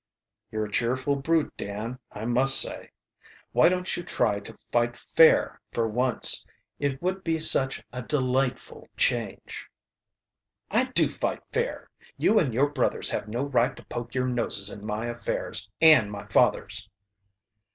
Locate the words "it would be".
6.79-7.39